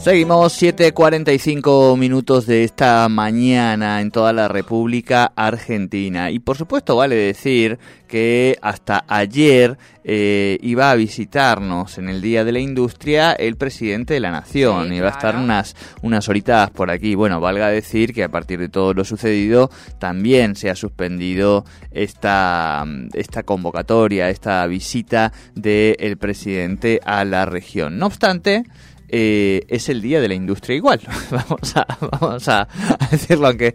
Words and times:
Seguimos 0.00 0.60
7.45 0.62 1.94
minutos 1.98 2.46
de 2.46 2.64
esta 2.64 3.06
mañana 3.10 4.00
en 4.00 4.10
toda 4.10 4.32
la 4.32 4.48
República 4.48 5.30
Argentina. 5.36 6.30
Y 6.30 6.38
por 6.38 6.56
supuesto 6.56 6.96
vale 6.96 7.16
decir 7.16 7.78
que 8.08 8.56
hasta 8.62 9.04
ayer 9.06 9.76
eh, 10.02 10.58
iba 10.62 10.90
a 10.90 10.94
visitarnos 10.94 11.98
en 11.98 12.08
el 12.08 12.22
Día 12.22 12.44
de 12.44 12.52
la 12.52 12.60
Industria 12.60 13.32
el 13.32 13.56
presidente 13.56 14.14
de 14.14 14.20
la 14.20 14.30
Nación. 14.30 14.90
iba 14.94 15.08
a 15.08 15.10
estar 15.12 15.36
unas, 15.36 15.76
unas 16.00 16.26
horitas 16.30 16.70
por 16.70 16.90
aquí. 16.90 17.14
Bueno, 17.14 17.38
valga 17.38 17.68
decir 17.68 18.14
que 18.14 18.24
a 18.24 18.30
partir 18.30 18.58
de 18.58 18.70
todo 18.70 18.94
lo 18.94 19.04
sucedido 19.04 19.70
también 19.98 20.56
se 20.56 20.70
ha 20.70 20.76
suspendido 20.76 21.66
esta, 21.90 22.86
esta 23.12 23.42
convocatoria, 23.42 24.30
esta 24.30 24.66
visita 24.66 25.30
del 25.54 26.16
presidente 26.16 27.00
a 27.04 27.26
la 27.26 27.44
región. 27.44 27.98
No 27.98 28.06
obstante, 28.06 28.64
eh, 29.12 29.62
es 29.68 29.88
el 29.88 30.02
día 30.02 30.20
de 30.20 30.28
la 30.28 30.34
industria 30.34 30.76
igual. 30.76 31.00
vamos 31.30 31.76
a, 31.76 31.86
vamos 32.20 32.48
a, 32.48 32.68
decirlo, 33.10 33.48
aunque 33.48 33.74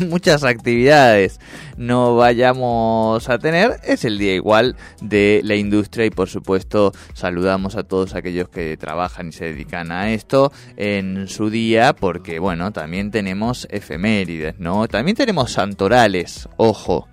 muchas 0.00 0.44
actividades 0.44 1.40
no 1.76 2.16
vayamos 2.16 3.28
a 3.28 3.38
tener, 3.38 3.80
es 3.84 4.04
el 4.04 4.18
día 4.18 4.34
igual 4.34 4.76
de 5.00 5.40
la 5.44 5.56
industria 5.56 6.06
y 6.06 6.10
por 6.10 6.28
supuesto 6.28 6.92
saludamos 7.14 7.76
a 7.76 7.82
todos 7.82 8.14
aquellos 8.14 8.48
que 8.48 8.76
trabajan 8.76 9.28
y 9.28 9.32
se 9.32 9.46
dedican 9.46 9.90
a 9.90 10.12
esto 10.12 10.52
en 10.76 11.28
su 11.28 11.50
día 11.50 11.92
porque 11.92 12.38
bueno, 12.38 12.72
también 12.72 13.10
tenemos 13.10 13.66
efemérides, 13.70 14.58
¿no? 14.58 14.86
También 14.86 15.16
tenemos 15.16 15.52
santorales, 15.52 16.48
ojo. 16.56 17.08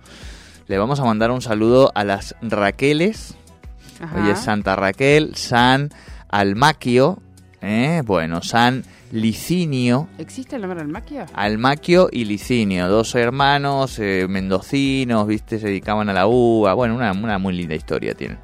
Le 0.66 0.78
vamos 0.78 0.98
a 1.00 1.04
mandar 1.04 1.30
un 1.30 1.42
saludo 1.42 1.92
a 1.94 2.04
las 2.04 2.36
Raqueles. 2.40 3.34
Hoy 4.14 4.30
es 4.30 4.38
Santa 4.38 4.76
Raquel, 4.76 5.34
San 5.34 5.90
Almaquio, 6.28 7.22
¿Eh? 7.66 8.02
Bueno, 8.04 8.42
San 8.42 8.84
Licinio. 9.10 10.08
¿Existe 10.18 10.56
el 10.56 10.62
nombre 10.62 10.82
Almaquio? 10.82 11.24
Almaquio 11.32 12.10
y 12.12 12.26
Licinio, 12.26 12.88
dos 12.88 13.14
hermanos 13.14 13.98
eh, 13.98 14.26
mendocinos, 14.28 15.26
¿viste? 15.26 15.58
Se 15.58 15.68
dedicaban 15.68 16.10
a 16.10 16.12
la 16.12 16.26
uva. 16.26 16.74
Bueno, 16.74 16.94
una, 16.94 17.38
muy 17.38 17.54
linda 17.54 17.74
historia 17.74 18.12
tienen. 18.12 18.38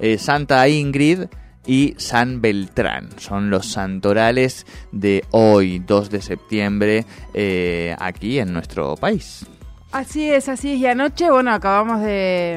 Eh, 0.00 0.18
Santa 0.18 0.66
Ingrid 0.68 1.26
y 1.64 1.94
San 1.98 2.40
Beltrán. 2.40 3.10
Son 3.18 3.48
los 3.48 3.70
santorales 3.70 4.66
de 4.90 5.24
hoy, 5.30 5.78
2 5.78 6.10
de 6.10 6.20
septiembre, 6.20 7.06
aquí 8.00 8.40
en 8.40 8.52
nuestro 8.52 8.96
país. 8.96 9.46
Así 9.92 10.28
es, 10.28 10.48
así 10.48 10.72
es. 10.72 10.78
Y 10.78 10.86
anoche, 10.86 11.30
bueno, 11.30 11.52
acabamos 11.52 12.00
de, 12.00 12.56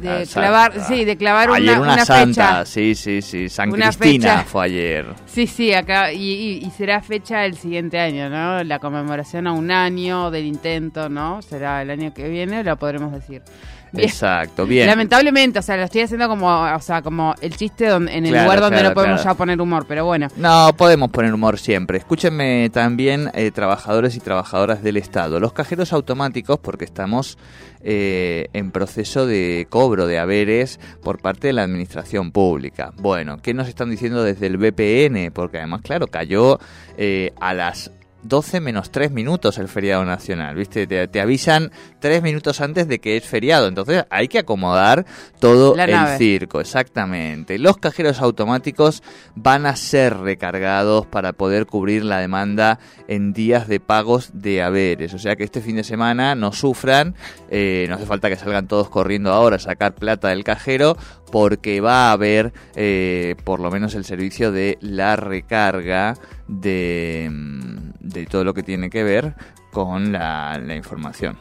de 0.00 0.26
clavar, 0.32 0.72
sí, 0.86 1.04
de 1.04 1.18
clavar 1.18 1.50
ayer 1.50 1.78
una, 1.78 2.04
santa, 2.04 2.64
sí, 2.64 2.94
sí, 2.94 3.20
sí. 3.20 3.50
San 3.50 3.70
Cristina 3.70 4.44
fue 4.44 4.64
ayer. 4.64 5.06
Sí, 5.26 5.46
sí, 5.46 5.74
acá 5.74 6.12
y, 6.12 6.62
y, 6.64 6.70
será 6.70 7.02
fecha 7.02 7.44
el 7.44 7.58
siguiente 7.58 7.98
año, 7.98 8.30
¿no? 8.30 8.64
La 8.64 8.78
conmemoración 8.78 9.46
a 9.46 9.52
un 9.52 9.70
año 9.70 10.30
del 10.30 10.46
intento, 10.46 11.10
¿no? 11.10 11.42
Será 11.42 11.82
el 11.82 11.90
año 11.90 12.14
que 12.14 12.26
viene, 12.28 12.64
lo 12.64 12.76
podremos 12.78 13.12
decir. 13.12 13.42
Exacto, 13.96 14.66
bien. 14.66 14.86
Lamentablemente, 14.86 15.58
o 15.58 15.62
sea, 15.62 15.76
lo 15.76 15.84
estoy 15.84 16.02
haciendo 16.02 16.28
como, 16.28 16.46
o 16.46 16.80
sea, 16.80 17.02
como 17.02 17.34
el 17.40 17.56
chiste 17.56 17.86
donde, 17.86 18.12
en 18.14 18.26
el 18.26 18.32
lugar 18.32 18.60
donde 18.60 18.82
no 18.82 18.94
podemos 18.94 19.22
ya 19.22 19.34
poner 19.34 19.60
humor, 19.60 19.86
pero 19.88 20.04
bueno. 20.04 20.28
No, 20.36 20.72
podemos 20.76 21.10
poner 21.10 21.32
humor 21.32 21.58
siempre. 21.58 21.98
Escúchenme 21.98 22.70
también, 22.70 23.30
eh, 23.34 23.50
trabajadores 23.50 24.16
y 24.16 24.20
trabajadoras 24.20 24.82
del 24.82 24.96
Estado. 24.96 25.40
Los 25.40 25.52
cajeros 25.52 25.92
automáticos, 25.92 26.58
porque 26.58 26.84
estamos 26.84 27.38
eh, 27.80 28.48
en 28.52 28.72
proceso 28.72 29.26
de 29.26 29.66
cobro 29.70 30.06
de 30.06 30.18
haberes 30.18 30.80
por 31.02 31.20
parte 31.20 31.48
de 31.48 31.52
la 31.52 31.62
administración 31.62 32.32
pública. 32.32 32.92
Bueno, 32.96 33.38
¿qué 33.40 33.54
nos 33.54 33.68
están 33.68 33.90
diciendo 33.90 34.24
desde 34.24 34.46
el 34.46 34.56
BPN? 34.56 35.32
Porque 35.32 35.58
además, 35.58 35.82
claro, 35.82 36.08
cayó 36.08 36.58
eh, 36.96 37.32
a 37.40 37.54
las 37.54 37.92
12 38.28 38.60
menos 38.60 38.90
3 38.90 39.10
minutos 39.10 39.58
el 39.58 39.68
feriado 39.68 40.04
nacional, 40.04 40.54
¿viste? 40.54 40.86
Te, 40.86 41.20
avisan 41.20 41.72
3 42.00 42.22
minutos 42.22 42.60
antes 42.60 42.86
de 42.86 43.00
que 43.00 43.16
es 43.16 43.24
feriado, 43.24 43.66
entonces 43.66 44.04
hay 44.10 44.28
que 44.28 44.38
acomodar 44.38 45.06
todo 45.40 45.74
el 45.74 46.18
circo, 46.18 46.60
exactamente. 46.60 47.58
Los 47.58 47.78
cajeros 47.78 48.20
automáticos 48.20 49.02
van 49.34 49.66
a 49.66 49.76
ser 49.76 50.18
recargados 50.18 51.06
para 51.06 51.32
poder 51.32 51.66
cubrir 51.66 52.04
la 52.04 52.18
demanda 52.18 52.78
en 53.08 53.32
días 53.32 53.66
de 53.66 53.80
pagos 53.80 54.30
de 54.34 54.62
haberes, 54.62 55.14
o 55.14 55.18
sea 55.18 55.36
que 55.36 55.44
este 55.44 55.60
fin 55.60 55.76
de 55.76 55.84
semana 55.84 56.34
no 56.34 56.52
sufran, 56.52 57.14
eh, 57.50 57.86
no 57.88 57.96
hace 57.96 58.06
falta 58.06 58.28
que 58.28 58.36
salgan 58.36 58.68
todos 58.68 58.90
corriendo 58.90 59.32
ahora 59.32 59.56
a 59.56 59.60
sacar 59.60 59.94
plata 59.94 60.28
del 60.28 60.44
cajero, 60.44 60.96
porque 61.30 61.80
va 61.80 62.08
a 62.08 62.12
haber 62.12 62.52
eh, 62.74 63.36
por 63.44 63.60
lo 63.60 63.70
menos 63.70 63.94
el 63.94 64.04
servicio 64.04 64.52
de 64.52 64.78
la 64.80 65.16
recarga 65.16 66.14
de, 66.46 67.28
mm, 67.30 67.77
de 68.08 68.26
todo 68.26 68.44
lo 68.44 68.54
que 68.54 68.62
tiene 68.62 68.90
que 68.90 69.02
ver 69.04 69.34
con 69.70 70.12
la, 70.12 70.60
información. 70.74 71.36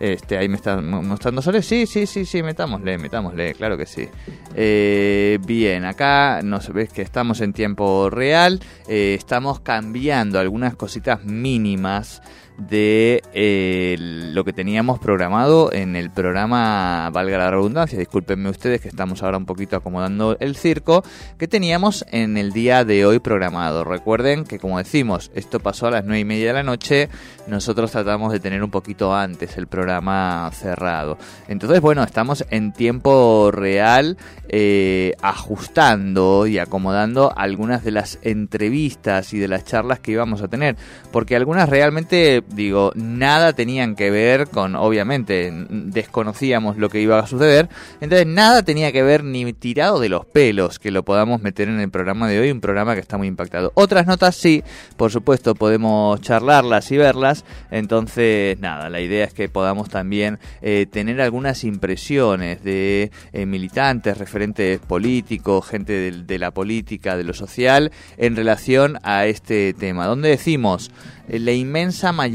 Este, 0.00 0.36
ahí 0.36 0.48
me 0.48 0.56
están 0.56 0.88
mostrando 1.06 1.40
soles. 1.40 1.66
Sí, 1.66 1.86
sí, 1.86 2.06
sí, 2.06 2.24
sí, 2.24 2.42
metámosle, 2.42 2.98
metámosle, 2.98 3.54
claro 3.54 3.76
que 3.76 3.86
sí. 3.86 4.08
Eh, 4.54 5.38
bien, 5.46 5.84
acá 5.84 6.40
nos 6.42 6.72
ves 6.72 6.92
que 6.92 7.02
estamos 7.02 7.40
en 7.40 7.52
tiempo 7.52 8.10
real. 8.10 8.60
Eh, 8.88 9.14
estamos 9.18 9.60
cambiando 9.60 10.38
algunas 10.38 10.74
cositas 10.76 11.24
mínimas 11.24 12.22
de 12.58 13.22
eh, 13.32 13.96
lo 13.98 14.44
que 14.44 14.52
teníamos 14.52 14.98
programado 14.98 15.72
en 15.72 15.96
el 15.96 16.10
programa, 16.10 17.10
valga 17.10 17.38
la 17.38 17.50
redundancia, 17.50 17.98
discúlpenme 17.98 18.50
ustedes 18.50 18.80
que 18.80 18.88
estamos 18.88 19.22
ahora 19.22 19.38
un 19.38 19.46
poquito 19.46 19.76
acomodando 19.76 20.36
el 20.38 20.56
circo, 20.56 21.02
que 21.38 21.48
teníamos 21.48 22.04
en 22.10 22.36
el 22.36 22.52
día 22.52 22.84
de 22.84 23.06
hoy 23.06 23.18
programado. 23.18 23.84
Recuerden 23.84 24.44
que 24.44 24.58
como 24.58 24.78
decimos, 24.78 25.30
esto 25.34 25.60
pasó 25.60 25.88
a 25.88 25.90
las 25.90 26.04
nueve 26.04 26.20
y 26.20 26.24
media 26.24 26.48
de 26.48 26.52
la 26.54 26.62
noche, 26.62 27.08
nosotros 27.46 27.90
tratamos 27.90 28.32
de 28.32 28.40
tener 28.40 28.62
un 28.62 28.70
poquito 28.70 29.14
antes 29.14 29.56
el 29.58 29.66
programa 29.66 30.50
cerrado. 30.52 31.18
Entonces, 31.48 31.80
bueno, 31.80 32.02
estamos 32.02 32.44
en 32.50 32.72
tiempo 32.72 33.50
real 33.50 34.16
eh, 34.48 35.14
ajustando 35.22 36.46
y 36.46 36.58
acomodando 36.58 37.32
algunas 37.36 37.84
de 37.84 37.90
las 37.90 38.18
entrevistas 38.22 39.32
y 39.34 39.38
de 39.38 39.48
las 39.48 39.64
charlas 39.64 40.00
que 40.00 40.12
íbamos 40.12 40.42
a 40.42 40.48
tener, 40.48 40.76
porque 41.10 41.36
algunas 41.36 41.68
realmente 41.68 42.43
digo, 42.48 42.92
nada 42.94 43.52
tenían 43.52 43.94
que 43.94 44.10
ver 44.10 44.48
con, 44.48 44.76
obviamente, 44.76 45.52
desconocíamos 45.70 46.76
lo 46.76 46.88
que 46.88 47.00
iba 47.00 47.18
a 47.18 47.26
suceder, 47.26 47.68
entonces 48.00 48.26
nada 48.26 48.62
tenía 48.62 48.92
que 48.92 49.02
ver 49.02 49.24
ni 49.24 49.52
tirado 49.52 50.00
de 50.00 50.08
los 50.08 50.26
pelos 50.26 50.78
que 50.78 50.90
lo 50.90 51.04
podamos 51.04 51.42
meter 51.42 51.68
en 51.68 51.80
el 51.80 51.90
programa 51.90 52.28
de 52.28 52.40
hoy, 52.40 52.50
un 52.50 52.60
programa 52.60 52.94
que 52.94 53.00
está 53.00 53.18
muy 53.18 53.28
impactado. 53.28 53.72
Otras 53.74 54.06
notas 54.06 54.36
sí, 54.36 54.62
por 54.96 55.10
supuesto, 55.10 55.54
podemos 55.54 56.20
charlarlas 56.20 56.90
y 56.90 56.96
verlas, 56.96 57.44
entonces 57.70 58.58
nada, 58.60 58.90
la 58.90 59.00
idea 59.00 59.24
es 59.24 59.34
que 59.34 59.48
podamos 59.48 59.88
también 59.88 60.38
eh, 60.62 60.86
tener 60.90 61.20
algunas 61.20 61.64
impresiones 61.64 62.62
de 62.62 63.10
eh, 63.32 63.46
militantes, 63.46 64.18
referentes 64.18 64.80
políticos, 64.80 65.66
gente 65.66 65.92
de, 65.92 66.22
de 66.22 66.38
la 66.38 66.50
política, 66.50 67.16
de 67.16 67.24
lo 67.24 67.34
social, 67.34 67.92
en 68.16 68.36
relación 68.36 68.98
a 69.02 69.26
este 69.26 69.74
tema, 69.74 70.06
donde 70.06 70.28
decimos, 70.30 70.90
eh, 71.28 71.38
la 71.38 71.52
inmensa 71.52 72.12
mayoría, 72.12 72.33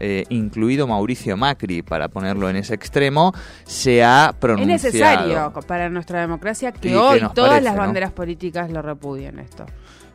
eh, 0.00 0.24
incluido 0.28 0.86
Mauricio 0.86 1.36
Macri, 1.36 1.82
para 1.82 2.08
ponerlo 2.08 2.48
en 2.48 2.56
ese 2.56 2.74
extremo, 2.74 3.32
se 3.64 4.02
ha 4.04 4.34
pronunciado. 4.38 4.76
Es 4.76 4.84
necesario 4.84 5.52
para 5.66 5.88
nuestra 5.88 6.20
democracia 6.20 6.72
que 6.72 6.96
hoy 6.96 7.20
todas 7.34 7.62
las 7.62 7.76
banderas 7.76 8.12
políticas 8.12 8.70
lo 8.70 8.82
repudien 8.82 9.38
esto. 9.38 9.66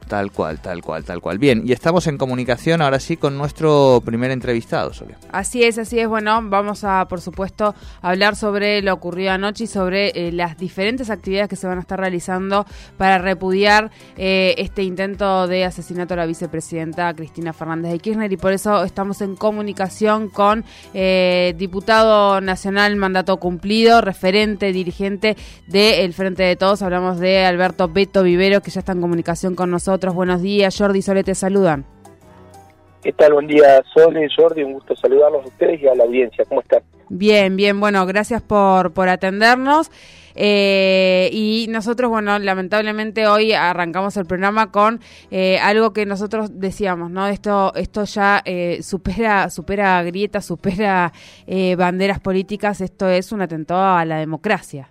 Tal 0.10 0.32
cual, 0.32 0.60
tal 0.60 0.82
cual, 0.82 1.04
tal 1.04 1.22
cual. 1.22 1.38
Bien, 1.38 1.62
y 1.64 1.72
estamos 1.72 2.08
en 2.08 2.18
comunicación 2.18 2.82
ahora 2.82 3.00
sí 3.00 3.16
con 3.16 3.38
nuestro 3.38 4.02
primer 4.04 4.32
entrevistado, 4.32 4.92
Sonia. 4.92 5.20
Así 5.32 5.64
es, 5.64 5.78
así 5.78 6.00
es. 6.00 6.08
Bueno, 6.08 6.40
vamos 6.46 6.84
a, 6.84 7.08
por 7.08 7.22
supuesto, 7.22 7.76
hablar 8.02 8.36
sobre 8.36 8.82
lo 8.82 8.92
ocurrido 8.92 9.34
anoche 9.34 9.66
y 9.66 9.68
sobre 9.68 10.08
eh, 10.16 10.32
las 10.32 10.58
diferentes 10.58 11.12
actividades 11.12 11.48
que 11.48 11.56
se 11.56 11.68
van 11.68 11.78
a 11.78 11.82
estar 11.82 12.00
realizando 12.00 12.66
para 12.98 13.20
repudiar 13.20 13.92
eh, 14.18 14.56
este 14.58 14.82
intento 14.82 15.46
de 15.48 15.64
asesinato 15.64 16.16
a 16.16 16.18
la 16.18 16.26
vicepresidenta 16.26 17.14
Cristina 17.14 17.54
Fernández 17.54 17.92
de 17.92 18.00
Kirchner. 18.00 18.34
Y 18.34 18.38
por 18.38 18.52
eso 18.52 18.84
estamos 18.84 19.22
en 19.22 19.36
comunicación 19.36 20.30
con 20.30 20.66
eh, 20.96 21.54
diputado 21.56 22.42
nacional 22.42 22.96
mandato 22.96 23.38
cumplido, 23.38 24.02
referente, 24.02 24.74
dirigente 24.74 25.38
del 25.68 26.16
Frente 26.16 26.42
de 26.42 26.56
Todos. 26.56 26.82
Hablamos 26.82 27.20
de 27.20 27.46
Alberto 27.46 27.88
Beto 27.88 28.24
Vivero, 28.24 28.62
que 28.62 28.72
ya 28.72 28.80
está 28.80 28.94
en 28.94 29.02
comunicación 29.02 29.54
con 29.54 29.70
nosotros 29.70 29.99
nosotros. 30.00 30.16
Buenos 30.16 30.42
días, 30.42 30.78
Jordi 30.78 31.01
Sole 31.01 31.25
te 31.25 31.36
saludan. 31.36 31.86
¿Qué 33.04 33.12
tal? 33.12 33.34
Buen 33.34 33.48
día, 33.48 33.84
Sole, 33.94 34.30
Jordi, 34.34 34.63
un 34.63 34.74
gusto 34.74 34.96
saludarlos 34.96 35.44
a 35.44 35.48
ustedes 35.50 35.81
y 35.81 35.88
a 35.88 35.96
la 35.96 36.06
audiencia. 36.06 36.46
¿Cómo 36.46 36.62
están? 36.62 36.84
Bien, 37.10 37.57
bien, 37.57 37.80
bueno, 37.81 38.06
gracias 38.06 38.42
por, 38.42 38.94
por 38.94 39.10
atendernos. 39.10 39.92
Eh, 40.36 41.30
y 41.34 41.68
nosotros, 41.69 42.10
bueno, 42.10 42.40
lamentablemente 42.40 43.28
hoy 43.28 43.51
arrancamos 43.51 44.16
el 44.16 44.25
programa 44.25 44.72
con 44.72 45.01
eh, 45.31 45.60
algo 45.60 45.92
que 45.92 46.06
nosotros 46.06 46.60
decíamos, 46.62 47.12
¿no? 47.12 47.28
Esto, 47.28 47.74
esto 47.75 48.06
ya 48.06 48.42
eh, 48.46 48.81
supera, 48.81 49.50
supera 49.50 50.01
grietas, 50.04 50.46
supera 50.46 51.12
banderas 51.78 52.22
políticas. 52.22 52.80
Esto 52.80 53.10
es 53.10 53.34
un 53.34 53.42
atentado 53.42 53.98
a 53.98 54.06
la 54.06 54.18
democracia. 54.18 54.90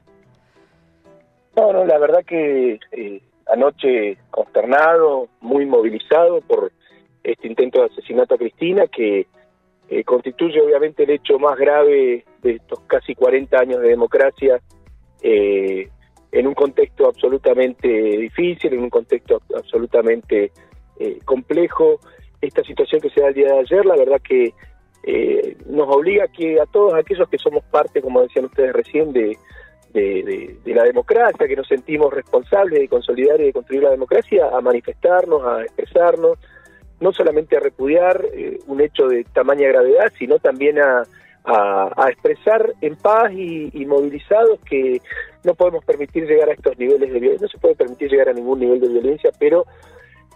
No, 1.57 1.73
no, 1.73 1.87
la 1.87 1.99
verdad 1.99 2.25
que 2.27 2.79
anoche 3.53 4.19
consternado, 4.31 5.29
muy 5.41 5.67
movilizado 5.67 6.41
por 6.43 6.73
este 7.23 7.49
intento 7.49 7.81
de 7.81 7.87
asesinato 7.87 8.35
a 8.35 8.39
Cristina, 8.39 8.87
que 8.87 9.27
constituye 10.05 10.61
obviamente 10.61 11.05
el 11.05 11.11
hecho 11.11 11.39
más 11.39 11.59
grave 11.59 12.25
de 12.43 12.51
estos 12.53 12.81
casi 12.81 13.15
40 13.15 13.59
años 13.59 13.81
de 13.81 13.89
democracia 13.89 14.61
eh, 15.23 15.89
en 16.31 16.47
un 16.47 16.55
contexto 16.55 17.07
absolutamente 17.07 17.89
difícil, 17.89 18.75
en 18.75 18.81
un 18.81 18.91
contexto 18.91 19.41
absolutamente 19.57 20.53
eh, 20.99 21.19
complejo. 21.25 22.01
Esta 22.41 22.63
situación 22.63 23.01
que 23.01 23.11
se 23.11 23.21
da 23.21 23.29
el 23.29 23.35
día 23.35 23.53
de 23.53 23.61
ayer, 23.61 23.87
la 23.87 23.97
verdad 23.97 24.21
que 24.21 24.53
eh, 25.05 25.57
nos 25.67 25.89
obliga 25.89 26.25
a 26.25 26.29
que 26.29 26.61
a 26.61 26.67
todos 26.67 26.95
aquellos 26.95 27.29
que 27.29 27.39
somos 27.39 27.65
parte, 27.65 28.03
como 28.03 28.23
decían 28.23 28.45
ustedes 28.45 28.73
recién, 28.75 29.13
de, 29.13 29.39
de, 29.93 30.59
la 30.67 30.85
democracia, 30.85 31.49
que 31.49 31.57
nos 31.57 31.67
sentimos 31.67 32.13
responsables 32.13 32.81
de 32.81 32.89
consolidar 32.89 33.41
y 33.41 33.45
de 33.45 33.53
construir 33.53 33.83
la 33.83 33.91
democracia, 33.91 34.49
a 34.53 34.61
manifestarnos, 34.61 35.43
a 35.45 35.63
expresarnos, 35.63 36.39
no 37.01 37.13
solamente 37.13 37.57
a 37.57 37.61
repudiar 37.61 38.25
eh, 38.33 38.59
un 38.67 38.81
hecho 38.81 39.09
de 39.09 39.25
tamaña 39.25 39.69
gravedad, 39.69 40.13
sino 40.19 40.39
también 40.39 40.79
a, 40.79 41.05
a, 41.45 42.11
expresar 42.11 42.75
en 42.81 42.97
paz 42.97 43.33
y, 43.33 43.85
movilizados 43.87 44.61
que 44.69 45.01
no 45.45 45.55
podemos 45.55 45.85
permitir 45.85 46.27
llegar 46.27 46.51
a 46.51 46.53
estos 46.53 46.79
niveles 46.79 47.13
de 47.13 47.21
violencia, 47.21 47.47
no 47.47 47.49
se 47.49 47.59
puede 47.59 47.75
permitir 47.75 48.11
llegar 48.11 48.29
a 48.29 48.33
ningún 48.33 48.61
nivel 48.61 48.81
de 48.81 48.89
violencia, 48.89 49.31
pero 49.39 49.65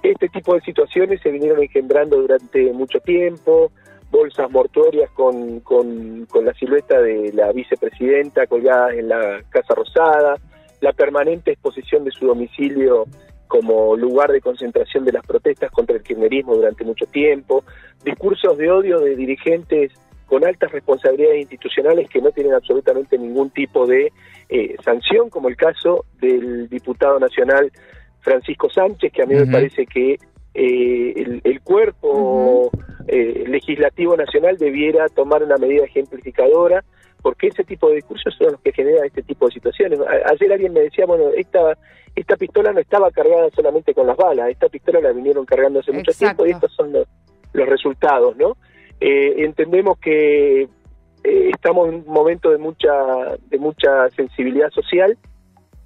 este 0.03 0.29
tipo 0.29 0.55
de 0.55 0.63
situaciones 0.63 1.21
se 1.21 1.31
vinieron 1.31 1.63
engendrando 1.63 2.17
durante 2.17 2.73
mucho 2.73 2.99
tiempo, 3.01 3.71
bolsas 4.13 4.51
mortuorias 4.51 5.11
con, 5.13 5.61
con, 5.61 6.27
con 6.27 6.45
la 6.45 6.53
silueta 6.55 7.01
de 7.01 7.33
la 7.33 7.51
vicepresidenta 7.51 8.47
colgada 8.47 8.93
en 8.93 9.09
la 9.09 9.43
Casa 9.49 9.75
Rosada, 9.75 10.37
la 10.81 10.93
permanente 10.93 11.53
exposición 11.53 12.05
de 12.05 12.11
su 12.11 12.27
domicilio 12.27 13.07
como 13.49 13.97
lugar 13.97 14.31
de 14.31 14.41
concentración 14.41 15.05
de 15.05 15.13
las 15.13 15.27
protestas 15.27 15.71
contra 15.71 15.97
el 15.97 16.03
kirchnerismo 16.03 16.55
durante 16.55 16.85
mucho 16.85 17.07
tiempo, 17.07 17.65
discursos 18.05 18.57
de 18.59 18.71
odio 18.71 19.01
de 19.01 19.17
dirigentes 19.17 19.93
con 20.27 20.45
altas 20.45 20.73
responsabilidades 20.73 21.41
institucionales 21.43 22.09
que 22.09 22.21
no 22.21 22.31
tienen 22.31 22.55
absolutamente 22.55 23.19
ningún 23.19 23.51
tipo 23.51 23.87
de 23.87 24.13
eh, 24.49 24.77
sanción, 24.85 25.31
como 25.31 25.49
el 25.49 25.57
caso 25.57 26.05
del 26.21 26.69
diputado 26.69 27.19
nacional 27.19 27.73
Francisco 28.21 28.71
Sánchez, 28.71 29.13
que 29.13 29.23
a 29.23 29.27
mí 29.27 29.35
me 29.35 29.47
parece 29.47 29.87
que 29.87 30.19
eh, 30.55 31.41
el, 31.45 31.61
cuerpo 31.63 32.71
eh, 33.09 33.45
legislativo 33.47 34.17
nacional 34.17 34.59
debiera 34.59 35.09
tomar 35.09 35.43
una 35.43 35.57
medida 35.57 35.85
ejemplificadora, 35.85 36.85
porque 37.23 37.49
ese 37.49 37.65
tipo 37.65 37.89
de 37.89 37.97
discursos 37.97 38.35
son 38.37 38.53
los 38.53 38.61
que 38.61 38.73
generan 38.73 39.07
este 39.07 39.23
tipo 39.23 39.47
de 39.47 39.53
situaciones. 39.53 40.01
ayer 40.27 40.53
alguien 40.53 40.73
me 40.73 40.81
decía, 40.81 41.07
bueno, 41.07 41.31
esta, 41.37 41.79
esta 42.15 42.37
pistola 42.37 42.73
no 42.73 42.81
estaba 42.81 43.11
cargada 43.11 43.49
solamente 43.55 43.95
con 43.95 44.07
las 44.07 44.17
balas, 44.17 44.51
esta 44.51 44.69
pistola 44.69 45.01
la 45.01 45.13
vinieron 45.13 45.47
cargando 45.47 45.81
hace 45.81 45.93
mucho 45.93 46.13
tiempo 46.13 46.47
y 46.47 46.51
estos 46.51 46.73
son 46.75 46.93
los, 46.93 47.07
los 47.53 47.69
resultados, 47.69 48.37
¿no? 48.37 48.57
Eh, 49.01 49.45
entendemos 49.45 49.99
que 49.99 50.63
eh, 50.63 51.51
estamos 51.53 51.89
en 51.89 51.95
un 51.97 52.07
momento 52.07 52.51
de 52.51 52.59
mucha, 52.59 52.93
de 53.49 53.59
mucha 53.59 54.09
sensibilidad 54.11 54.71
social. 54.71 55.17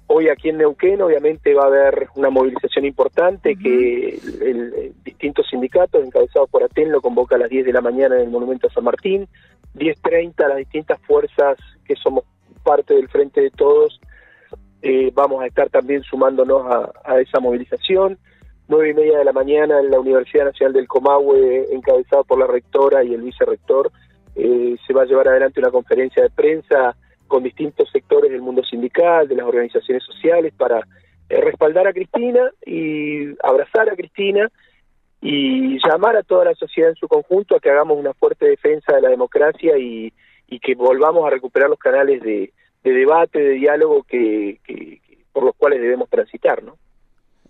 Hoy 0.07 0.29
aquí 0.29 0.49
en 0.49 0.57
Neuquén 0.57 1.01
obviamente 1.01 1.53
va 1.53 1.63
a 1.63 1.67
haber 1.67 2.07
una 2.15 2.29
movilización 2.29 2.85
importante 2.85 3.57
que 3.57 4.19
el, 4.41 4.93
distintos 5.03 5.47
sindicatos 5.49 6.03
encabezados 6.03 6.49
por 6.49 6.63
Aten 6.63 6.91
lo 6.91 7.01
convoca 7.01 7.35
a 7.35 7.39
las 7.39 7.49
10 7.49 7.65
de 7.65 7.73
la 7.73 7.81
mañana 7.81 8.15
en 8.15 8.21
el 8.21 8.29
Monumento 8.29 8.67
a 8.67 8.71
San 8.71 8.85
Martín, 8.85 9.27
10.30 9.75 10.47
las 10.47 10.57
distintas 10.57 10.99
fuerzas 11.01 11.57
que 11.85 11.95
somos 11.95 12.23
parte 12.63 12.93
del 12.93 13.09
Frente 13.09 13.41
de 13.41 13.49
Todos 13.51 13.99
eh, 14.81 15.11
vamos 15.13 15.41
a 15.41 15.47
estar 15.47 15.69
también 15.69 16.03
sumándonos 16.03 16.63
a 17.03 17.19
esa 17.19 17.39
movilización. 17.39 18.17
Nueve 18.69 18.89
y 18.89 18.93
media 18.93 19.17
de 19.19 19.25
la 19.25 19.33
mañana 19.33 19.79
en 19.79 19.89
la 19.89 19.99
Universidad 19.99 20.45
Nacional 20.45 20.73
del 20.73 20.87
Comahue, 20.87 21.67
encabezado 21.71 22.23
por 22.25 22.37
la 22.37 22.47
rectora 22.47 23.03
y 23.03 23.13
el 23.13 23.21
vicerrector, 23.21 23.91
eh, 24.35 24.75
se 24.85 24.93
va 24.93 25.03
a 25.03 25.05
llevar 25.05 25.29
adelante 25.29 25.59
una 25.59 25.71
conferencia 25.71 26.21
de 26.21 26.29
prensa 26.29 26.95
con 27.27 27.43
distintos 27.43 27.89
sectores 27.91 28.31
del 28.31 28.41
mundo 28.41 28.63
sindical, 28.63 29.27
de 29.27 29.35
las 29.35 29.45
organizaciones 29.45 30.03
sociales, 30.03 30.53
para 30.55 30.79
eh, 31.29 31.41
respaldar 31.41 31.87
a 31.87 31.93
Cristina 31.93 32.51
y 32.65 33.27
abrazar 33.43 33.89
a 33.89 33.95
Cristina 33.95 34.49
y 35.21 35.77
llamar 35.85 36.15
a 36.15 36.23
toda 36.23 36.45
la 36.45 36.55
sociedad 36.55 36.91
en 36.91 36.95
su 36.95 37.07
conjunto 37.07 37.55
a 37.55 37.59
que 37.59 37.69
hagamos 37.69 37.97
una 37.97 38.13
fuerte 38.13 38.47
defensa 38.47 38.95
de 38.95 39.01
la 39.01 39.09
democracia 39.09 39.77
y, 39.77 40.13
que 40.61 40.75
volvamos 40.75 41.25
a 41.25 41.29
recuperar 41.29 41.69
los 41.69 41.79
canales 41.79 42.21
de, 42.21 42.51
debate, 42.83 43.39
de 43.39 43.51
diálogo 43.51 44.03
que, 44.03 44.59
por 45.33 45.43
los 45.43 45.55
cuales 45.55 45.81
debemos 45.81 46.09
transitar, 46.09 46.63
¿no? 46.63 46.77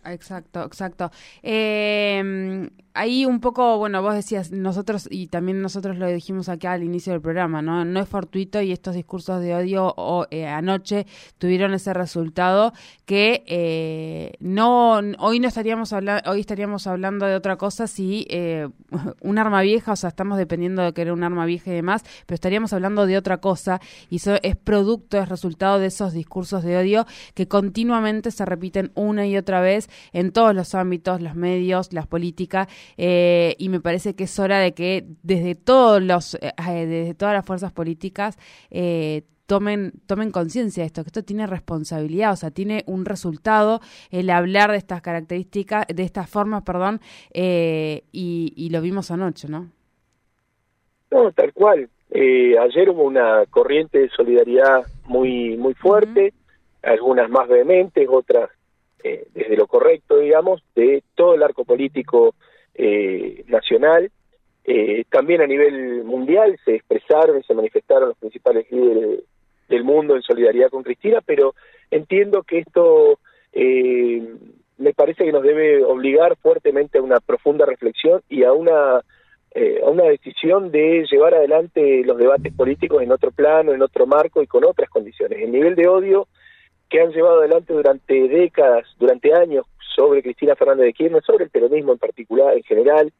Exacto, 0.07 0.63
exacto. 0.63 1.11
Eh, 1.43 2.69
ahí 2.97 3.25
un 3.25 3.39
poco, 3.39 3.77
bueno, 3.77 4.01
vos 4.01 4.15
decías, 4.15 4.51
nosotros, 4.51 5.07
y 5.09 5.27
también 5.27 5.61
nosotros 5.61 5.97
lo 5.97 6.07
dijimos 6.07 6.49
acá 6.49 6.73
al 6.73 6.83
inicio 6.83 7.13
del 7.13 7.21
programa, 7.21 7.61
¿no? 7.61 7.85
No 7.85 7.99
es 7.99 8.09
fortuito 8.09 8.61
y 8.61 8.71
estos 8.71 8.95
discursos 8.95 9.41
de 9.41 9.53
odio 9.55 9.95
eh, 10.31 10.47
anoche 10.47 11.05
tuvieron 11.37 11.73
ese 11.73 11.93
resultado 11.93 12.73
que 13.05 13.43
eh, 13.45 14.33
no, 14.39 14.99
hoy 15.19 15.39
no 15.39 15.47
estaríamos 15.47 15.93
hablando, 15.93 16.29
hoy 16.29 16.41
estaríamos 16.41 16.87
hablando 16.87 17.25
de 17.25 17.35
otra 17.35 17.55
cosa 17.57 17.87
si 17.87 18.25
eh, 18.29 18.67
un 19.21 19.37
arma 19.37 19.61
vieja, 19.61 19.93
o 19.93 19.95
sea, 19.95 20.09
estamos 20.09 20.37
dependiendo 20.37 20.81
de 20.81 20.93
que 20.93 21.03
era 21.03 21.13
un 21.13 21.23
arma 21.23 21.45
vieja 21.45 21.71
y 21.71 21.75
demás, 21.75 22.03
pero 22.25 22.35
estaríamos 22.35 22.73
hablando 22.73 23.05
de 23.05 23.17
otra 23.17 23.37
cosa 23.37 23.79
y 24.09 24.17
eso 24.17 24.35
es 24.41 24.55
producto, 24.55 25.17
es 25.17 25.29
resultado 25.29 25.79
de 25.79 25.87
esos 25.87 26.13
discursos 26.13 26.63
de 26.63 26.77
odio 26.77 27.05
que 27.35 27.47
continuamente 27.47 28.31
se 28.31 28.45
repiten 28.45 28.91
una 28.95 29.27
y 29.27 29.37
otra 29.37 29.61
vez 29.61 29.89
en 30.13 30.31
todos 30.31 30.55
los 30.55 30.75
ámbitos, 30.75 31.21
los 31.21 31.35
medios, 31.35 31.93
las 31.93 32.07
políticas 32.07 32.67
eh, 32.97 33.55
y 33.57 33.69
me 33.69 33.79
parece 33.79 34.15
que 34.15 34.25
es 34.25 34.39
hora 34.39 34.59
de 34.59 34.73
que 34.73 35.05
desde 35.23 35.55
todos 35.55 36.01
los, 36.01 36.35
eh, 36.35 36.53
eh, 36.69 36.85
desde 36.85 37.13
todas 37.13 37.33
las 37.33 37.45
fuerzas 37.45 37.71
políticas 37.71 38.37
tomen, 39.45 39.93
tomen 40.07 40.31
conciencia 40.31 40.83
de 40.83 40.87
esto, 40.87 41.03
que 41.03 41.07
esto 41.07 41.23
tiene 41.23 41.47
responsabilidad, 41.47 42.33
o 42.33 42.35
sea, 42.35 42.51
tiene 42.51 42.83
un 42.85 43.05
resultado 43.05 43.79
el 44.11 44.29
hablar 44.29 44.71
de 44.71 44.77
estas 44.77 45.01
características, 45.01 45.87
de 45.87 46.03
estas 46.03 46.29
formas, 46.29 46.63
perdón, 46.63 46.99
y, 47.33 48.69
lo 48.71 48.81
vimos 48.81 49.09
anoche, 49.09 49.47
¿no? 49.47 49.69
No, 51.09 51.31
tal 51.31 51.53
cual. 51.53 51.89
ayer 52.11 52.89
hubo 52.89 53.03
una 53.03 53.45
corriente 53.49 53.99
de 53.99 54.09
solidaridad 54.09 54.85
muy, 55.05 55.55
muy 55.55 55.73
fuerte, 55.75 56.33
algunas 56.83 57.29
más 57.29 57.47
vehementes, 57.47 58.07
otras 58.11 58.49
desde 59.03 59.55
lo 59.55 59.67
correcto, 59.67 60.17
digamos, 60.17 60.61
de 60.75 61.03
todo 61.15 61.35
el 61.35 61.43
arco 61.43 61.63
político 61.65 62.35
eh, 62.79 63.43
nacional. 63.47 64.11
Eh, 64.63 65.05
también 65.09 65.41
a 65.41 65.47
nivel 65.47 66.03
mundial 66.03 66.59
se 66.63 66.75
expresaron 66.75 67.39
y 67.39 67.43
se 67.43 67.55
manifestaron 67.55 68.09
los 68.09 68.17
principales 68.19 68.71
líderes 68.71 69.23
del 69.67 69.83
mundo 69.83 70.15
en 70.15 70.21
solidaridad 70.21 70.69
con 70.69 70.83
Cristina, 70.83 71.21
pero 71.25 71.55
entiendo 71.89 72.43
que 72.43 72.59
esto 72.59 73.17
eh, 73.51 74.21
me 74.77 74.93
parece 74.93 75.25
que 75.25 75.31
nos 75.31 75.41
debe 75.41 75.83
obligar 75.83 76.35
fuertemente 76.37 76.99
a 76.99 77.01
una 77.01 77.19
profunda 77.19 77.65
reflexión 77.65 78.21
y 78.29 78.43
a 78.43 78.53
una 78.53 79.01
a 79.55 79.89
una 79.89 80.03
decisión 80.03 80.69
de 80.69 81.03
llevar 81.09 81.33
adelante 81.33 82.03
los 82.05 82.19
debates 82.19 82.53
políticos 82.53 83.01
en 83.01 83.11
otro 83.11 83.31
plano, 83.31 83.73
en 83.73 83.81
otro 83.81 84.05
marco 84.05 84.43
y 84.43 84.45
con 84.45 84.63
otras 84.63 84.87
condiciones. 84.87 85.39
El 85.41 85.51
nivel 85.51 85.73
de 85.73 85.87
odio 85.87 86.27
que 86.89 87.01
han 87.01 87.11
llevado 87.11 87.39
adelante 87.39 87.73
durante 87.73 88.27
décadas, 88.27 88.85
durante 88.97 89.33
años, 89.33 89.65
sobre 89.95 90.21
Cristina 90.21 90.55
Fernández 90.55 90.85
de 90.85 90.93
Kirchner, 90.93 91.23
sobre 91.23 91.45
el 91.45 91.49
peronismo 91.49 91.91
en 91.91 91.97
particular, 91.97 92.53
en 92.53 92.63
general, 92.63 93.11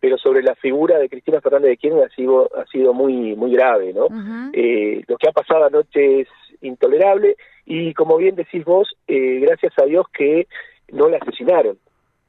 pero 0.00 0.18
sobre 0.18 0.42
la 0.42 0.54
figura 0.56 0.98
de 0.98 1.08
Cristina 1.08 1.40
Fernández 1.40 1.70
de 1.70 1.76
Kirchner 1.76 2.04
ha 2.04 2.14
sido, 2.14 2.50
ha 2.56 2.66
sido 2.66 2.92
muy, 2.92 3.36
muy 3.36 3.52
grave, 3.52 3.92
¿no? 3.92 4.08
Eh, 4.52 5.02
lo 5.06 5.16
que 5.16 5.28
ha 5.28 5.32
pasado 5.32 5.64
anoche 5.64 6.22
es 6.22 6.28
intolerable 6.60 7.36
y 7.66 7.94
como 7.94 8.16
bien 8.16 8.34
decís 8.34 8.64
vos, 8.64 8.96
eh, 9.06 9.40
gracias 9.40 9.72
a 9.78 9.84
Dios 9.84 10.06
que 10.12 10.48
no 10.90 11.08
la 11.08 11.18
asesinaron, 11.18 11.78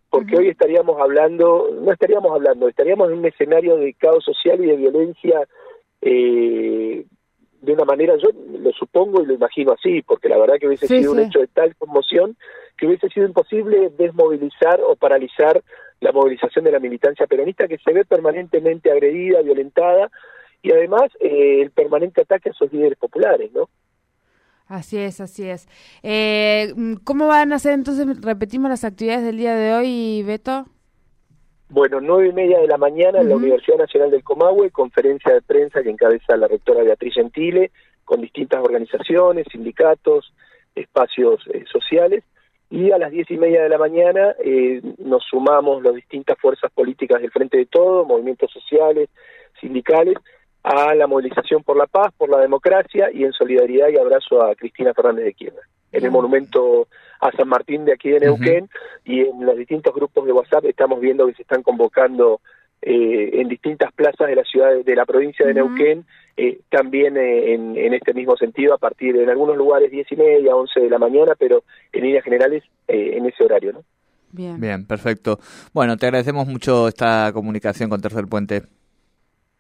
porque 0.10 0.38
hoy 0.38 0.50
estaríamos 0.50 1.00
hablando, 1.02 1.70
no 1.74 1.92
estaríamos 1.92 2.32
hablando, 2.32 2.68
estaríamos 2.68 3.12
en 3.12 3.20
un 3.20 3.26
escenario 3.26 3.78
de 3.78 3.94
caos 3.94 4.24
social 4.24 4.64
y 4.64 4.68
de 4.68 4.76
violencia 4.76 5.48
eh, 6.02 7.06
de 7.64 7.72
una 7.72 7.86
manera, 7.86 8.16
yo 8.18 8.28
lo 8.60 8.72
supongo 8.74 9.24
y 9.24 9.26
lo 9.26 9.34
imagino 9.34 9.72
así, 9.72 10.02
porque 10.02 10.28
la 10.28 10.38
verdad 10.38 10.56
que 10.60 10.68
hubiese 10.68 10.86
Sí, 10.86 11.00
sido 11.00 11.14
un 11.14 11.20
hecho 11.20 11.40
de 11.40 11.48
tal 11.48 11.74
conmoción 11.78 12.36
que 12.78 12.88
hubiese 12.88 13.08
sido 13.08 13.26
imposible 13.26 13.90
desmovilizar 13.98 14.82
o 14.82 14.98
paralizar 14.98 15.64
la 16.02 16.12
movilización 16.12 16.66
de 16.66 16.72
la 16.74 16.80
militancia 16.80 17.26
peronista 17.26 17.70
que 17.70 17.78
se 17.78 17.94
ve 17.94 18.04
permanentemente 18.04 18.92
agredida, 18.92 19.42
violentada 19.42 20.12
y 20.62 20.74
además 20.74 21.04
eh, 21.22 21.62
el 21.62 21.72
permanente 21.72 22.22
ataque 22.22 22.50
a 22.50 22.54
sus 22.54 22.72
líderes 22.74 22.98
populares, 22.98 23.50
¿no? 23.54 23.70
Así 24.68 24.98
es, 24.98 25.22
así 25.22 25.48
es. 25.48 25.68
Eh, 26.04 26.74
¿Cómo 27.06 27.28
van 27.28 27.54
a 27.54 27.60
ser 27.60 27.74
entonces? 27.74 28.06
Repetimos 28.22 28.70
las 28.70 28.84
actividades 28.84 29.24
del 29.24 29.38
día 29.38 29.56
de 29.56 29.74
hoy, 29.74 30.24
Beto. 30.24 30.66
Bueno, 31.74 32.00
nueve 32.00 32.30
y 32.30 32.34
media 32.34 32.60
de 32.60 32.68
la 32.68 32.78
mañana 32.78 33.20
en 33.20 33.30
la. 33.30 33.36
Universidad 33.36 33.80
Nacional 33.80 34.12
del 34.12 34.24
Comahue, 34.24 34.70
conferencia 34.70 35.34
de 35.34 35.42
prensa 35.42 35.82
que 35.82 35.90
encabeza 35.90 36.38
la 36.38 36.48
rectora 36.48 36.84
Beatriz 36.84 37.16
Gentile, 37.16 37.72
con 38.06 38.22
distintas 38.22 38.64
organizaciones, 38.64 39.48
sindicatos, 39.52 40.36
espacios 40.76 41.42
eh, 41.52 41.66
sociales. 41.72 42.24
Y 42.70 42.92
a 42.92 43.00
las 43.00 43.10
diez 43.10 43.30
y 43.32 43.38
media 43.38 43.64
de 43.64 43.70
la 43.70 43.80
mañana 43.80 44.36
eh, 44.46 44.84
nos 45.00 45.24
sumamos 45.24 45.82
las 45.82 45.96
distintas 45.96 46.38
fuerzas 46.38 46.72
políticas 46.72 47.20
del 47.20 47.32
Frente 47.32 47.58
de 47.58 47.66
Todo, 47.66 48.06
movimientos 48.06 48.52
sociales, 48.52 49.10
sindicales, 49.60 50.20
a 50.62 50.94
la 50.94 51.08
movilización 51.08 51.64
por 51.64 51.76
la 51.76 51.88
paz, 51.88 52.14
por 52.16 52.30
la 52.30 52.38
democracia 52.38 53.10
y 53.12 53.24
en 53.24 53.34
solidaridad 53.34 53.88
y 53.90 53.98
abrazo 53.98 54.44
a 54.44 54.54
Cristina 54.54 54.94
Fernández 54.94 55.26
de 55.26 55.34
Kirchner. 55.34 55.64
En 55.94 56.04
el 56.04 56.12
monumento 56.12 56.88
a 57.22 57.32
San 57.32 57.48
Martín 57.48 57.86
de 57.86 57.94
aquí 57.94 58.10
de 58.10 58.20
Neuquén 58.20 58.70
y 59.06 59.22
en 59.22 59.46
los 59.46 59.58
distintos 59.58 59.94
grupos 59.96 60.26
de 60.26 60.34
WhatsApp 60.34 60.66
estamos 60.66 61.00
viendo 61.00 61.26
que 61.28 61.34
se 61.36 61.44
están 61.44 61.64
convocando 61.64 62.42
eh, 62.82 63.40
en 63.40 63.48
distintas 63.48 63.94
plazas 63.94 64.28
de 64.28 64.36
la 64.36 64.44
ciudad 64.44 64.76
de, 64.84 64.96
la 64.96 65.06
provincia 65.06 65.46
de. 65.46 65.54
Neuquén 65.54 66.06
eh, 66.36 66.62
también 66.70 67.16
eh, 67.16 67.54
en, 67.54 67.78
en 67.78 67.94
este 67.94 68.14
mismo 68.14 68.36
sentido 68.36 68.74
a 68.74 68.80
partir 68.80 69.16
de 69.16 69.24
en 69.24 69.30
algunos 69.30 69.56
lugares 69.56 69.92
diez 69.92 70.12
y 70.12 70.16
media, 70.16 70.56
once 70.56 70.80
de 70.80 70.90
la 70.90 70.98
mañana, 70.98 71.34
pero 71.38 71.64
en 71.92 72.04
líneas 72.04 72.24
generales 72.24 72.64
eh, 72.88 73.14
en 73.16 73.26
ese 73.26 73.44
horario, 73.44 73.74
¿no? 73.74 73.84
Bien. 74.32 74.60
Bien, 74.60 74.88
perfecto. 74.88 75.38
Bueno, 75.74 75.96
te 75.96 76.08
agradecemos 76.08 76.48
mucho 76.48 76.88
esta 76.88 77.32
comunicación 77.34 77.88
con 77.88 78.02
Tercer 78.02 78.26
Puente. 78.26 78.64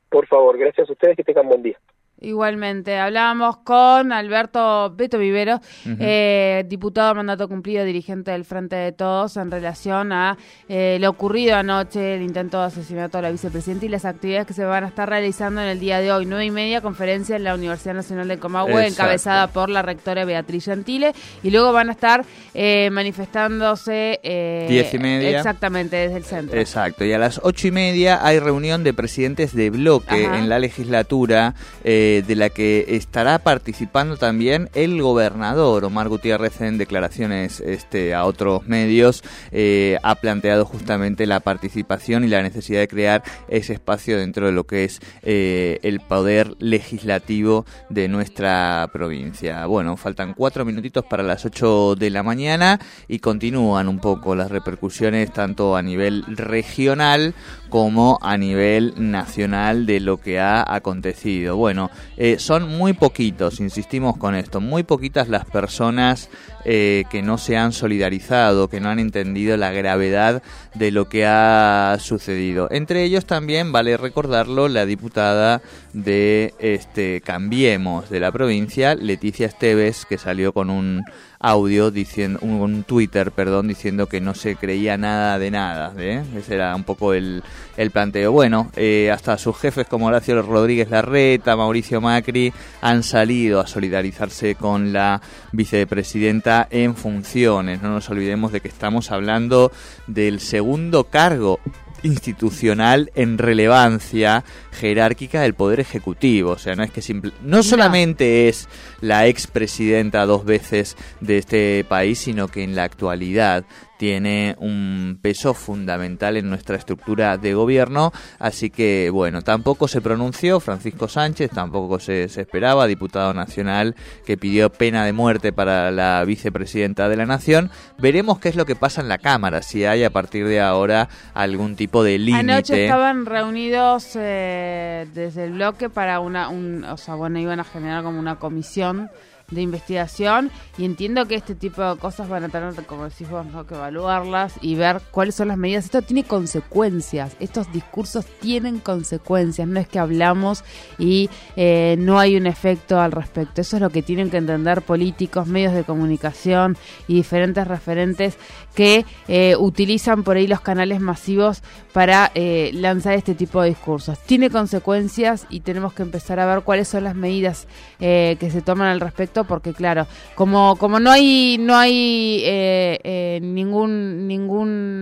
Por 0.09 0.25
favor, 0.25 0.57
gracias 0.57 0.89
a 0.89 0.93
ustedes, 0.93 1.15
que 1.15 1.23
tengan 1.23 1.47
buen 1.47 1.61
día. 1.61 1.77
Igualmente, 2.23 2.97
hablábamos 2.97 3.57
con 3.57 4.13
Alberto 4.13 4.93
Beto 4.95 5.17
Vivero, 5.19 5.55
Ujú. 5.85 5.97
eh, 5.99 6.63
diputado 6.67 7.09
a 7.09 7.13
mandato 7.13 7.49
cumplido, 7.49 7.83
dirigente 7.83 8.31
del 8.31 8.45
Frente 8.45 8.77
de 8.77 8.93
Todos, 8.93 9.35
en 9.35 9.51
relación 9.51 10.13
a 10.13 10.37
eh, 10.69 10.97
lo 11.01 11.09
ocurrido 11.09 11.55
anoche, 11.57 12.15
el 12.15 12.21
intento 12.21 12.59
de 12.61 12.67
asesinato 12.67 13.17
de 13.17 13.23
la 13.23 13.31
vicepresidenta 13.31 13.85
y 13.85 13.89
las 13.89 14.05
actividades 14.05 14.47
que 14.47 14.53
se 14.53 14.63
van 14.63 14.85
a 14.85 14.87
estar 14.87 15.09
realizando 15.09 15.61
en 15.61 15.67
el 15.67 15.79
día 15.81 15.99
de 15.99 16.13
hoy. 16.13 16.25
Nueve 16.25 16.45
y 16.45 16.51
media, 16.51 16.79
conferencia 16.79 17.35
en 17.35 17.43
la 17.43 17.55
Universidad 17.55 17.93
Nacional 17.93 18.27
de 18.29 18.39
Comahue, 18.39 18.71
Exacto. 18.71 19.01
encabezada 19.03 19.47
por 19.47 19.69
la 19.69 19.81
rectora 19.81 20.23
Beatriz 20.23 20.65
Gentile, 20.65 21.11
y 21.43 21.51
luego 21.51 21.73
van 21.73 21.89
a 21.89 21.91
estar 21.91 22.23
eh, 22.53 22.89
manifestándose... 22.91 24.19
eh, 24.23 24.65
Diez 24.69 24.93
y 24.93 24.99
media. 24.99 25.37
Exactamente, 25.37 25.97
desde 25.97 26.17
el 26.17 26.23
centro. 26.23 26.57
Exacto, 26.57 27.03
y 27.03 27.11
a 27.11 27.17
las 27.17 27.41
ocho 27.43 27.67
y 27.67 27.71
media 27.71 28.25
hay 28.25 28.39
reunión 28.39 28.83
de 28.83 28.93
presidentes 28.93 29.53
de 29.53 29.69
bloque 29.69 30.25
Ajá. 30.25 30.39
en 30.39 30.47
la 30.47 30.59
legislatura, 30.59 31.55
eh, 31.83 32.12
de 32.21 32.35
la 32.35 32.49
que 32.49 32.85
estará 32.89 33.39
participando 33.39 34.17
también 34.17 34.69
el 34.73 35.01
gobernador 35.01 35.85
Omar 35.85 36.09
Gutiérrez 36.09 36.61
en 36.61 36.77
declaraciones 36.77 37.59
este, 37.59 38.13
a 38.13 38.25
otros 38.25 38.67
medios. 38.67 39.23
eh, 39.51 39.97
ha 40.03 40.15
planteado 40.15 40.65
justamente 40.65 41.25
la 41.25 41.39
participación 41.39 42.23
y 42.23 42.27
la 42.27 42.41
necesidad 42.41 42.79
de 42.79 42.87
crear 42.87 43.23
ese 43.47 43.73
espacio 43.73 44.17
dentro 44.17 44.45
de 44.45 44.51
lo 44.51 44.65
que 44.65 44.83
es 44.83 44.99
eh, 45.21 45.79
el 45.83 45.99
poder 45.99 46.55
legislativo 46.59 47.65
de 47.89 48.07
nuestra 48.07 48.89
provincia. 48.91 49.65
Bueno, 49.65 49.97
faltan 49.97 50.33
cuatro 50.33 50.65
minutitos 50.65 51.05
para 51.05 51.23
las 51.23 51.45
ocho 51.45 51.95
de 51.95 52.09
la 52.09 52.23
mañana 52.23 52.79
y 53.07 53.19
continúan 53.19 53.87
un 53.87 53.99
poco 53.99 54.35
las 54.35 54.51
repercusiones 54.51 55.31
tanto 55.31 55.75
a 55.75 55.81
nivel 55.81 56.23
regional 56.27 57.33
como 57.69 58.19
a 58.21 58.37
nivel 58.37 58.93
nacional 58.97 59.85
de 59.85 59.99
lo 59.99 60.17
que 60.17 60.39
ha 60.39 60.63
acontecido. 60.75 61.57
Bueno, 61.57 61.89
eh, 62.17 62.37
son 62.39 62.67
muy 62.67 62.93
poquitos, 62.93 63.59
insistimos 63.59 64.17
con 64.17 64.35
esto, 64.35 64.61
muy 64.61 64.83
poquitas 64.83 65.29
las 65.29 65.45
personas 65.45 66.29
eh, 66.65 67.03
que 67.09 67.21
no 67.21 67.37
se 67.37 67.57
han 67.57 67.73
solidarizado, 67.73 68.69
que 68.69 68.79
no 68.79 68.89
han 68.89 68.99
entendido 68.99 69.57
la 69.57 69.71
gravedad 69.71 70.43
de 70.75 70.91
lo 70.91 71.09
que 71.09 71.25
ha 71.25 71.97
sucedido. 71.99 72.67
Entre 72.71 73.03
ellos 73.03 73.25
también, 73.25 73.71
vale 73.71 73.97
recordarlo, 73.97 74.67
la 74.67 74.85
diputada 74.85 75.61
de 75.93 76.53
este 76.59 77.21
Cambiemos 77.21 78.09
de 78.09 78.19
la 78.19 78.31
provincia, 78.31 78.95
Leticia 78.95 79.47
Esteves, 79.47 80.05
que 80.05 80.17
salió 80.17 80.53
con 80.53 80.69
un 80.69 81.03
audio 81.43 81.91
diciendo 81.91 82.39
un, 82.41 82.83
Twitter, 82.83 83.31
perdón, 83.31 83.67
diciendo 83.67 84.07
que 84.07 84.21
no 84.21 84.33
se 84.33 84.55
creía 84.55 84.97
nada 84.97 85.37
de 85.37 85.51
nada, 85.51 85.93
¿eh? 85.99 86.23
ese 86.37 86.55
era 86.55 86.73
un 86.75 86.85
poco 86.85 87.13
el, 87.13 87.43
el 87.77 87.91
planteo. 87.91 88.31
Bueno, 88.31 88.71
eh, 88.75 89.11
hasta 89.11 89.37
sus 89.37 89.57
jefes 89.57 89.85
como 89.87 90.07
Horacio 90.07 90.41
Rodríguez 90.41 90.89
Larreta, 90.89 91.55
Mauricio 91.55 91.99
Macri 91.99 92.53
han 92.81 93.03
salido 93.03 93.59
a 93.59 93.67
solidarizarse 93.67 94.55
con 94.55 94.93
la 94.93 95.21
vicepresidenta 95.51 96.67
en 96.71 96.95
funciones. 96.95 97.81
No 97.81 97.89
nos 97.89 98.09
olvidemos 98.09 98.53
de 98.53 98.61
que 98.61 98.69
estamos 98.69 99.11
hablando 99.11 99.71
del 100.07 100.39
segundo 100.39 101.03
cargo 101.03 101.59
institucional 102.03 103.11
en 103.15 103.37
relevancia 103.37 104.43
jerárquica 104.71 105.41
del 105.41 105.53
poder 105.53 105.79
ejecutivo, 105.79 106.51
o 106.51 106.57
sea, 106.57 106.75
no 106.75 106.83
es 106.83 106.91
que 106.91 107.01
simple, 107.01 107.31
no 107.41 107.63
solamente 107.63 108.49
es 108.49 108.67
la 109.01 109.27
expresidenta 109.27 110.25
dos 110.25 110.45
veces 110.45 110.95
de 111.21 111.37
este 111.37 111.85
país, 111.87 112.19
sino 112.19 112.47
que 112.47 112.63
en 112.63 112.75
la 112.75 112.83
actualidad 112.83 113.65
tiene 113.97 114.55
un 114.59 115.19
peso 115.21 115.53
fundamental 115.53 116.37
en 116.37 116.49
nuestra 116.49 116.75
estructura 116.75 117.37
de 117.37 117.53
gobierno, 117.53 118.11
así 118.39 118.69
que 118.69 119.09
bueno, 119.11 119.41
tampoco 119.41 119.87
se 119.87 120.01
pronunció 120.01 120.59
Francisco 120.59 121.07
Sánchez, 121.07 121.51
tampoco 121.51 121.99
se, 121.99 122.23
esperaba, 122.23 122.87
diputado 122.87 123.33
nacional 123.33 123.95
que 124.25 124.37
pidió 124.37 124.71
pena 124.71 125.05
de 125.05 125.13
muerte 125.13 125.53
para 125.53 125.91
la 125.91 126.23
vicepresidenta 126.25 127.09
de 127.09 127.17
la 127.17 127.25
nación. 127.25 127.69
Veremos 127.97 128.39
qué 128.39 128.49
es 128.49 128.55
lo 128.55 128.65
que 128.65 128.75
pasa 128.75 129.01
en 129.01 129.09
la 129.09 129.17
Cámara, 129.17 129.61
si 129.61 129.85
hay 129.85 130.03
a 130.03 130.09
partir 130.09 130.47
de 130.47 130.59
ahora 130.59 131.09
algún 131.33 131.75
tipo 131.75 132.03
de 132.03 132.17
límite. 132.17 132.51
Anoche 132.51 132.83
estaban 132.85 133.25
reunidos 133.25 134.15
eh, 134.15 135.07
desde 135.13 135.45
el 135.45 135.53
bloque 135.53 135.89
para 135.89 136.19
una, 136.19 136.49
un, 136.49 136.83
o 136.83 136.97
sea, 136.97 137.15
bueno, 137.15 137.39
iban 137.39 137.59
a 137.59 137.63
generar 137.63 138.03
como 138.03 138.19
una 138.19 138.35
comisión 138.37 139.09
de 139.51 139.61
investigación 139.61 140.51
y 140.77 140.85
entiendo 140.85 141.25
que 141.25 141.35
este 141.35 141.55
tipo 141.55 141.81
de 141.81 141.97
cosas 141.97 142.29
van 142.29 142.43
a 142.43 142.49
tener, 142.49 142.73
como 142.85 143.05
decís 143.05 143.29
vos, 143.29 143.45
¿no? 143.45 143.65
que 143.65 143.75
evaluarlas 143.75 144.53
y 144.61 144.75
ver 144.75 145.01
cuáles 145.11 145.35
son 145.35 145.49
las 145.49 145.57
medidas. 145.57 145.85
Esto 145.85 146.01
tiene 146.01 146.23
consecuencias, 146.23 147.35
estos 147.39 147.71
discursos 147.71 148.25
tienen 148.39 148.79
consecuencias, 148.79 149.67
no 149.67 149.79
es 149.79 149.87
que 149.87 149.99
hablamos 149.99 150.63
y 150.97 151.29
eh, 151.55 151.95
no 151.99 152.19
hay 152.19 152.35
un 152.35 152.47
efecto 152.47 152.99
al 152.99 153.11
respecto. 153.11 153.61
Eso 153.61 153.77
es 153.77 153.81
lo 153.81 153.89
que 153.89 154.01
tienen 154.01 154.29
que 154.29 154.37
entender 154.37 154.81
políticos, 154.81 155.47
medios 155.47 155.73
de 155.73 155.83
comunicación 155.83 156.77
y 157.07 157.15
diferentes 157.15 157.67
referentes 157.67 158.37
que 158.75 159.05
eh, 159.27 159.55
utilizan 159.57 160.23
por 160.23 160.37
ahí 160.37 160.47
los 160.47 160.61
canales 160.61 160.99
masivos 160.99 161.61
para 161.91 162.31
eh, 162.33 162.71
lanzar 162.73 163.13
este 163.13 163.35
tipo 163.35 163.61
de 163.61 163.69
discursos. 163.69 164.19
Tiene 164.19 164.49
consecuencias 164.49 165.45
y 165.49 165.59
tenemos 165.61 165.93
que 165.93 166.01
empezar 166.01 166.39
a 166.39 166.45
ver 166.45 166.63
cuáles 166.63 166.87
son 166.87 167.03
las 167.03 167.15
medidas 167.15 167.67
eh, 167.99 168.37
que 168.39 168.49
se 168.49 168.61
toman 168.61 168.87
al 168.87 168.99
respecto 168.99 169.32
porque 169.43 169.73
claro, 169.73 170.05
como 170.35 170.75
como 170.77 170.99
no 170.99 171.09
hay 171.09 171.57
no 171.59 171.75
hay 171.75 172.43
eh, 172.45 172.99
eh, 173.03 173.39
ningún 173.41 174.27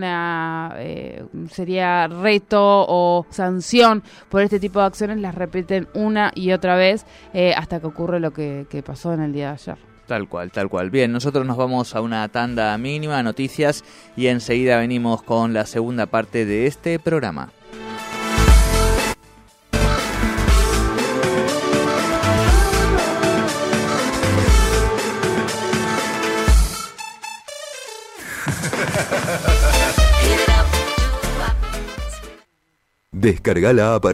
eh, 0.03 1.23
sería 1.50 2.07
reto 2.07 2.59
o 2.88 3.25
sanción 3.29 4.03
por 4.29 4.41
este 4.41 4.59
tipo 4.59 4.79
de 4.79 4.85
acciones 4.85 5.19
las 5.19 5.35
repiten 5.35 5.88
una 5.93 6.31
y 6.35 6.51
otra 6.51 6.75
vez 6.75 7.05
eh, 7.33 7.53
hasta 7.55 7.79
que 7.79 7.88
ocurre 7.88 8.19
lo 8.19 8.31
que, 8.31 8.65
pasó 8.85 9.13
en 9.13 9.21
el 9.21 9.33
día 9.33 9.47
de 9.47 9.53
ayer. 9.53 9.77
Tal 10.07 10.27
cual, 10.27 10.51
tal 10.51 10.69
cual. 10.69 10.89
Bien, 10.89 11.11
nosotros 11.11 11.45
nos 11.45 11.55
vamos 11.55 11.95
a 11.95 12.01
una 12.01 12.27
tanda 12.29 12.77
mínima, 12.77 13.21
noticias, 13.23 13.83
y 14.17 14.27
enseguida 14.27 14.77
venimos 14.77 15.21
con 15.21 15.53
la 15.53 15.65
segunda 15.65 16.07
parte 16.07 16.45
de 16.45 16.67
este 16.67 17.00
programa. 17.00 17.51
Descarga 33.21 33.71
la 33.71 33.93
app 33.93 34.05